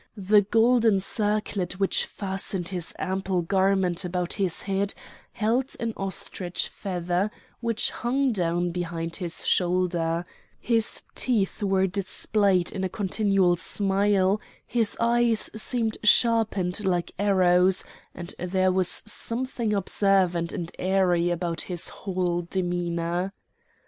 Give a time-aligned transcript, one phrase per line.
[0.17, 4.95] The golden circlet which fastened his ample garment about his head
[5.33, 10.25] held an ostrich feather which hung down behind his shoulder;
[10.59, 17.83] his teeth were displayed in a continual smile; his eyes seemed sharpened like arrows,
[18.15, 23.33] and there was something observant and airy about his whole demeanour.